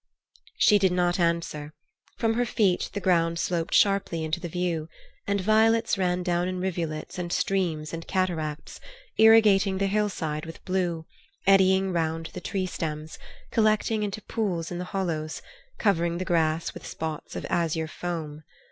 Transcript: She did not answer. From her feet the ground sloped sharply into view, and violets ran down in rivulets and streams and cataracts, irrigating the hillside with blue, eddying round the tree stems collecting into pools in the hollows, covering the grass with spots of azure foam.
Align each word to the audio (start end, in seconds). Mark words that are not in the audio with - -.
She 0.57 0.79
did 0.79 0.91
not 0.91 1.19
answer. 1.19 1.73
From 2.17 2.33
her 2.33 2.43
feet 2.47 2.89
the 2.93 2.99
ground 2.99 3.37
sloped 3.37 3.75
sharply 3.75 4.23
into 4.23 4.39
view, 4.47 4.89
and 5.27 5.39
violets 5.39 5.95
ran 5.95 6.23
down 6.23 6.47
in 6.47 6.59
rivulets 6.59 7.19
and 7.19 7.31
streams 7.31 7.93
and 7.93 8.07
cataracts, 8.07 8.79
irrigating 9.19 9.77
the 9.77 9.85
hillside 9.85 10.47
with 10.47 10.65
blue, 10.65 11.05
eddying 11.45 11.93
round 11.93 12.31
the 12.33 12.41
tree 12.41 12.65
stems 12.65 13.19
collecting 13.51 14.01
into 14.01 14.23
pools 14.23 14.71
in 14.71 14.79
the 14.79 14.85
hollows, 14.89 15.43
covering 15.77 16.17
the 16.17 16.25
grass 16.25 16.73
with 16.73 16.83
spots 16.83 17.35
of 17.35 17.45
azure 17.47 17.87
foam. 17.87 18.41